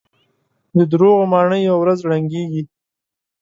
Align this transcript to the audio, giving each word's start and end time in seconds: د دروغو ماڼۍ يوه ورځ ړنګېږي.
د 0.77 0.79
دروغو 0.91 1.23
ماڼۍ 1.33 1.61
يوه 1.69 1.79
ورځ 1.81 1.99
ړنګېږي. 2.09 2.63